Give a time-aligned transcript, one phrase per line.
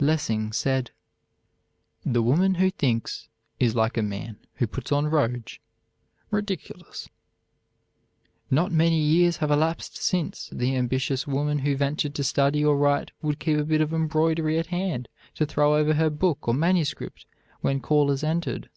[0.00, 0.90] Lessing said:
[2.02, 3.28] "The woman who thinks
[3.60, 5.58] is like a man who puts on rouge,
[6.30, 7.10] ridiculous."
[8.50, 13.10] Not many years have elapsed since the ambitious woman who ventured to study or write
[13.20, 17.26] would keep a bit of embroidery at hand to throw over her book or manuscript
[17.60, 18.70] when callers entered.